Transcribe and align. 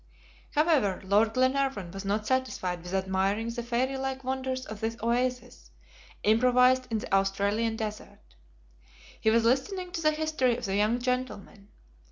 However, 0.55 0.99
Lord 1.03 1.35
Glenarvan 1.35 1.91
was 1.91 2.03
not 2.03 2.25
satisfied 2.25 2.81
with 2.81 2.95
admiring 2.95 3.49
the 3.51 3.61
fairy 3.61 3.97
like 3.97 4.23
wonders 4.23 4.65
of 4.65 4.79
this 4.79 4.97
oasis, 5.03 5.69
improvised 6.23 6.87
in 6.91 6.97
the 6.97 7.13
Australian 7.13 7.75
desert. 7.75 8.33
He 9.19 9.29
was 9.29 9.43
listening 9.45 9.91
to 9.91 10.01
the 10.01 10.09
history 10.09 10.57
of 10.57 10.65
the 10.65 10.75
young 10.75 10.97
gentlemen. 10.97 11.67